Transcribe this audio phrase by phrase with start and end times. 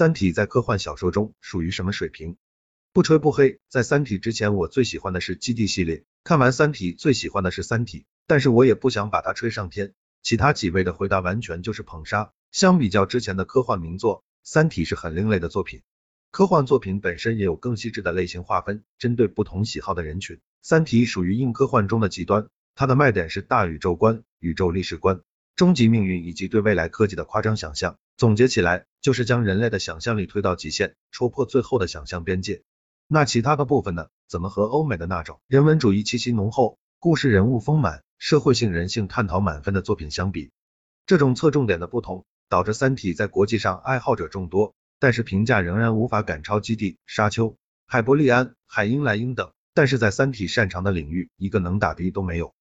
[0.00, 2.38] 三体在科幻小说中属于什么水平？
[2.90, 9.92] 不吹不黑，在三体之前我最喜欢的是基地系列，看完三体最喜欢的是三体，但是我也不想把它吹上天。
[10.22, 12.32] 其他几位的回答完全就是捧杀。
[12.50, 15.82] 相比较之前的科幻名作，三体是很另类的作品。
[16.30, 20.40] 科幻作品本身也有更细致的类型划分，针对不同喜好的人群。
[20.62, 25.20] 三体属于硬科幻中的极端，它的卖点是大宇宙观、宇宙历史观、
[25.56, 27.98] 终极命运以及对未来科技的夸张想象。
[28.16, 32.62] 总结起来，就是将人类的想象力推到极限，戳破最后的想象边界。
[33.08, 34.08] 那其他的部分呢？
[34.28, 40.52] 怎么和欧美的那种人文主义气息浓厚、故事人物丰满、社会性人性探讨满分的作品相比？
[41.06, 47.48] 这种侧重点的不同，导致《三体》在国际上爱好者众多，但是评价仍然无法赶超《基地》《沙丘》
[47.86, 49.50] 《海伯利安》《海因莱因》等。
[49.74, 52.48] 但是在《三体》擅长的领域，一个能打的都没有。